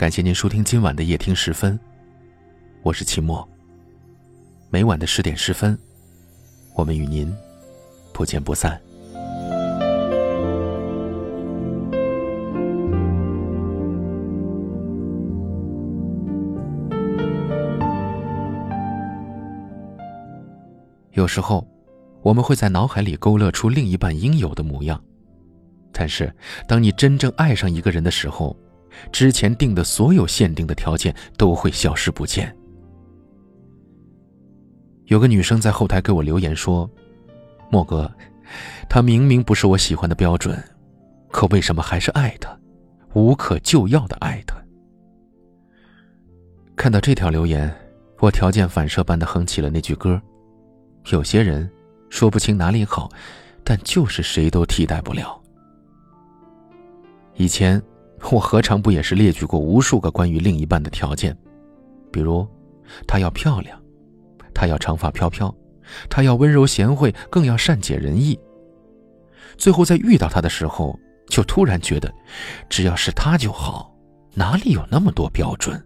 [0.00, 1.78] 感谢您收听今晚的夜听十分，
[2.82, 3.46] 我是齐墨。
[4.70, 5.78] 每晚的十点十分，
[6.74, 7.30] 我们与您
[8.10, 8.80] 不见不散。
[21.12, 21.68] 有时候，
[22.22, 24.98] 我们会在脑海里勾勒出另一半应有的模样，
[25.92, 26.34] 但是
[26.66, 28.56] 当你真正爱上一个人的时候，
[29.12, 32.54] 之前定的所有限定的条件都会消失不见。
[35.06, 36.88] 有个女生在后台给我留言说
[37.70, 38.10] ：“莫哥，
[38.88, 40.62] 他明明不是我喜欢的标准，
[41.30, 42.56] 可为什么还是爱他，
[43.14, 44.56] 无可救药的爱他？”
[46.76, 47.74] 看到这条留言，
[48.20, 50.20] 我条件反射般的哼起了那句歌
[51.10, 51.68] ：“有些人
[52.08, 53.10] 说不清哪里好，
[53.64, 55.40] 但就是谁都替代不了。”
[57.36, 57.82] 以前。
[58.30, 61.36] 我何尝不也是列举过无数个关于另一半的条件，
[62.12, 62.46] 比如，
[63.06, 63.80] 她要漂亮，
[64.54, 65.52] 她要长发飘飘，
[66.08, 68.38] 她要温柔贤惠，更要善解人意。
[69.56, 72.12] 最后在遇到他的时候，就突然觉得，
[72.68, 73.94] 只要是他就好，
[74.34, 75.82] 哪里有那么多标准？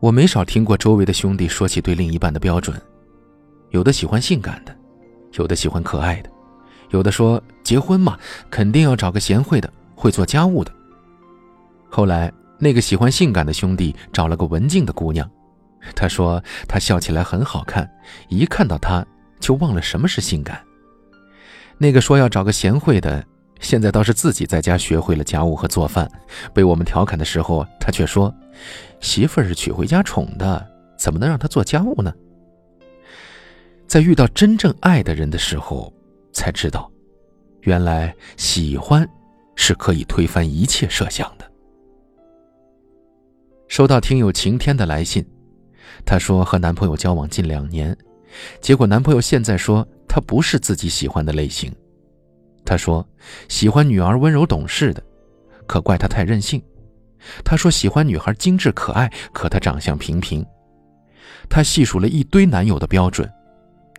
[0.00, 2.80] 我没少听过周围的兄弟说起对另一半的标准，
[3.70, 4.76] 有的喜欢性感的，
[5.32, 6.30] 有的喜欢可爱的，
[6.90, 8.18] 有的说结婚嘛，
[8.50, 9.72] 肯定要找个贤惠的。
[9.98, 10.72] 会做家务的。
[11.90, 15.28] 后来，那个喜欢性感的兄弟找了个文静的姑娘，
[15.96, 17.90] 他说她笑起来很好看，
[18.28, 19.04] 一看到她
[19.40, 20.62] 就忘了什么是性感。
[21.76, 23.24] 那个说要找个贤惠的，
[23.60, 26.08] 现在倒是自己在家学会了家务和做饭。
[26.54, 28.32] 被我们调侃的时候，他却说
[29.00, 30.64] ：“媳妇是娶回家宠的，
[30.98, 32.12] 怎么能让她做家务呢？”
[33.86, 35.92] 在遇到真正爱的人的时候，
[36.32, 36.90] 才知道，
[37.62, 39.08] 原来喜欢。
[39.60, 41.44] 是可以推翻一切设想的。
[43.66, 45.22] 收到听友晴天的来信，
[46.06, 47.94] 她说和男朋友交往近两年，
[48.60, 51.74] 结果男朋友现在说他不是自己喜欢的类型。
[52.64, 53.06] 她说
[53.48, 55.02] 喜欢女儿温柔懂事的，
[55.66, 56.62] 可怪他太任性。
[57.44, 60.46] 她说喜欢女孩精致可爱，可他长相平平。
[61.50, 63.28] 她细数了一堆男友的标准，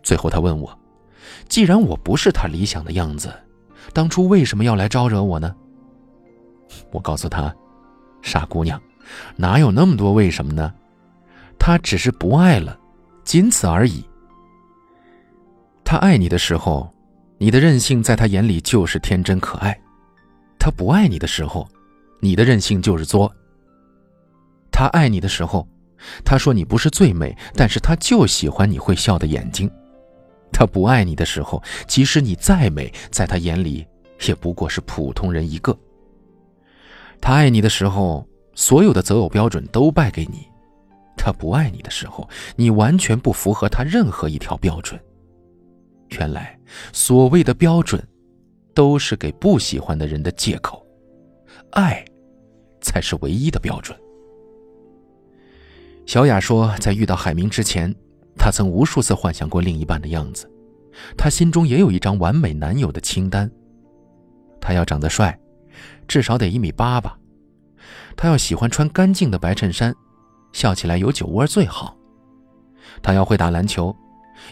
[0.02, 0.76] 最后她问我，
[1.48, 3.30] 既然我不是他理想的样子。
[3.92, 5.54] 当初为什么要来招惹我呢？
[6.92, 7.54] 我告诉他
[8.22, 8.80] ：“傻姑娘，
[9.36, 10.72] 哪有那么多为什么呢？
[11.58, 12.78] 他只是不爱了，
[13.24, 14.04] 仅此而已。
[15.84, 16.88] 他爱你的时候，
[17.38, 19.72] 你的任性在他眼里就是天真可爱；
[20.58, 21.68] 他不爱你的时候，
[22.20, 23.32] 你的任性就是作。
[24.70, 25.66] 他爱你的时候，
[26.24, 29.68] 他说你不是最美，但是他就喜欢你会笑的眼睛。”
[30.52, 33.86] 他不爱你的时候，即使你再美，在他眼里
[34.26, 35.76] 也不过是普通人一个。
[37.20, 40.48] 他爱你的时候，所有的择偶标准都败给你；
[41.16, 45.00] 他不爱你的时候，你完全不符合他任何一条标准。
[46.10, 46.58] 原来，
[46.92, 48.02] 所谓的标准，
[48.74, 50.84] 都是给不喜欢的人的借口，
[51.70, 52.04] 爱，
[52.80, 53.98] 才是唯一的标准。
[56.06, 57.94] 小雅说，在遇到海明之前。
[58.42, 60.50] 她曾无数次幻想过另一半的样子，
[61.14, 63.48] 她心中也有一张完美男友的清单。
[64.58, 65.38] 他要长得帅，
[66.08, 67.18] 至少得一米八吧。
[68.16, 69.94] 他要喜欢穿干净的白衬衫，
[70.52, 71.94] 笑起来有酒窝最好。
[73.02, 73.94] 他要会打篮球，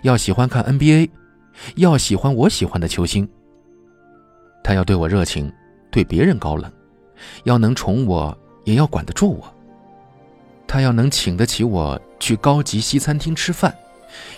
[0.03, 1.10] 要喜欢看 NBA，
[1.77, 3.27] 要喜欢我喜欢的球星。
[4.62, 5.50] 他要对我热情，
[5.91, 6.71] 对别人高冷，
[7.44, 9.57] 要能宠我，也要管得住我。
[10.68, 13.74] 他要能请得起我去高级西餐厅吃饭，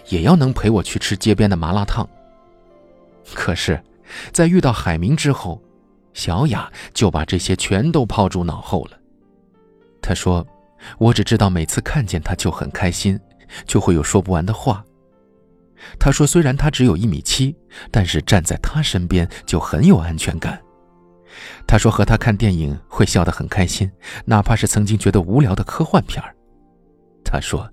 [0.09, 2.09] 也要能陪我去吃街边的麻辣烫。
[3.35, 3.83] 可是，
[4.33, 5.61] 在遇到海明之后，
[6.15, 8.99] 小雅就把这些全都抛诸脑后了。
[10.01, 10.47] 她说
[10.99, 13.19] ：“我只知道每次看见他就很开心，
[13.67, 14.85] 就会有说不完的话。”
[15.99, 17.57] 她说：“虽然他只有一米七，
[17.91, 20.61] 但是站在他身边就很有安全感。”
[21.67, 23.91] 他说：“和他看电影会笑得很开心，
[24.25, 26.23] 哪怕是曾经觉得无聊的科幻片。”
[27.25, 27.71] 他说：“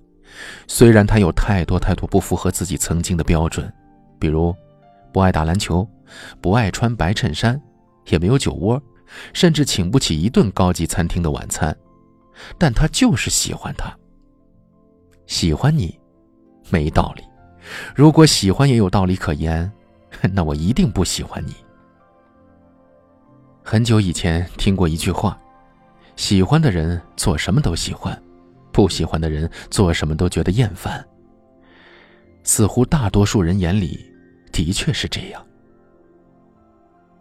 [0.68, 3.72] 虽然他有太多太多不符合自己曾经的标准，
[4.18, 4.54] 比如
[5.12, 5.88] 不爱打篮球，
[6.40, 7.60] 不爱穿白衬衫，
[8.06, 8.80] 也没有酒窝，
[9.32, 11.76] 甚至请不起一顿高级餐厅的晚餐，
[12.58, 13.92] 但他就是喜欢他。
[15.26, 15.98] 喜欢你，
[16.70, 17.24] 没道理。
[17.94, 19.70] 如果喜欢也有道理可言，
[20.32, 21.54] 那我一定不喜欢你。”
[23.70, 25.38] 很久以前听过一句话
[26.16, 28.18] ：“喜欢的人做什么都喜欢，
[28.72, 31.06] 不喜欢的人做什么都觉得厌烦。”
[32.44, 34.10] 似乎大多数人眼里
[34.50, 35.46] 的确是这样。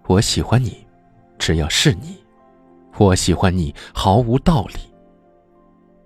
[0.05, 0.87] 我喜欢你，
[1.37, 2.15] 只要是你，
[2.97, 4.75] 我喜欢你毫无道理。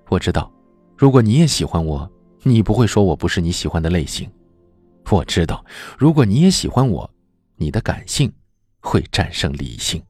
[0.09, 0.51] 我知道，
[0.97, 2.11] 如果你也喜欢我，
[2.41, 4.27] 你不会说我不是你喜欢的类型。
[5.11, 5.63] 我知道，
[5.99, 7.07] 如果你也喜欢我，
[7.57, 8.33] 你的感性
[8.79, 10.01] 会战胜理性。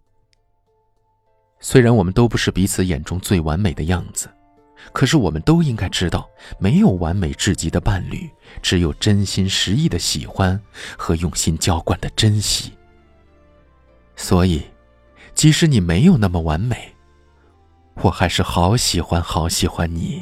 [1.61, 4.29] 虽然我们都不是彼此眼中最完美的样子，
[4.91, 6.29] 可是我们都应该知道，
[6.59, 8.29] 没有完美至极的伴侣，
[8.61, 10.59] 只有真心实意的喜欢
[10.97, 12.73] 和用心浇灌的珍惜。
[14.17, 14.61] 所以。
[15.33, 16.93] 即使你没有那么完美，
[18.01, 20.21] 我还是好喜欢好喜欢你。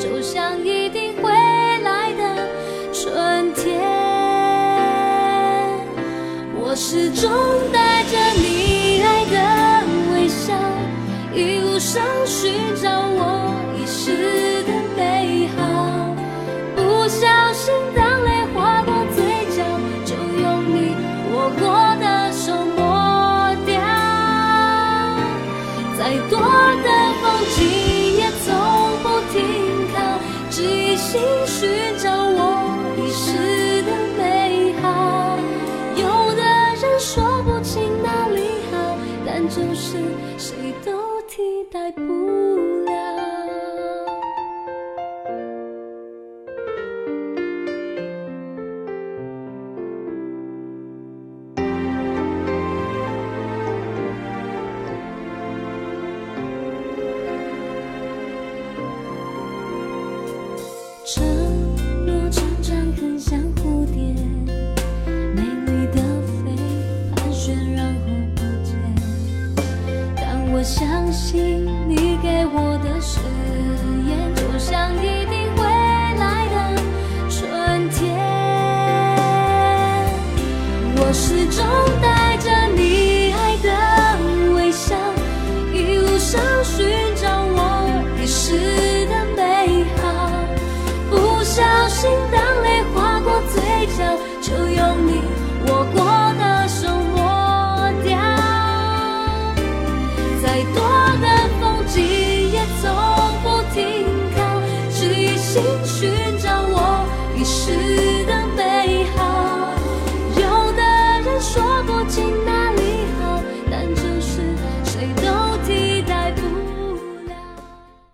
[37.13, 38.39] 说不清哪里
[38.71, 39.97] 好，但就是
[40.37, 42.40] 谁都替代不。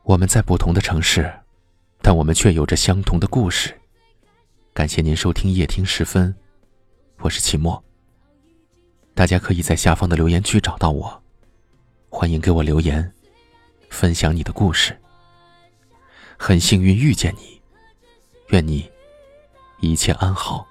[0.08, 1.30] 我们在不同的城市，
[2.02, 3.78] 但我们却有着相同的故事。
[4.74, 6.34] 感谢您收听夜听时分，
[7.20, 7.84] 我是齐墨。
[9.14, 11.22] 大家可以在下方的留言区找到我，
[12.08, 13.12] 欢迎给我留言，
[13.90, 14.98] 分享你的故事。
[16.38, 17.62] 很幸运遇见你，
[18.52, 18.90] 愿你
[19.82, 20.66] 一切安好，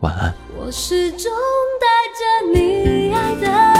[0.00, 0.34] 晚安。
[0.56, 1.30] 我始终
[1.78, 1.86] 带
[2.18, 3.79] 着你爱的